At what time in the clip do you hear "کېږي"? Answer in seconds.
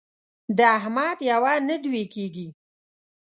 2.13-2.47